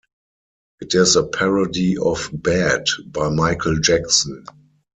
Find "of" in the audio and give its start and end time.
1.95-2.31